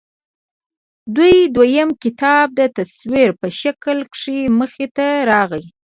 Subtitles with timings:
[0.03, 0.03] د
[1.15, 5.63] دوي دويم کتاب د تصوير پۀ شکل کښې مخې ته راغے